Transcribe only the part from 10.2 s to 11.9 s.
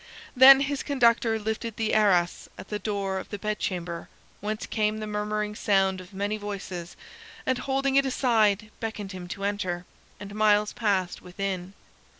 Myles passed within.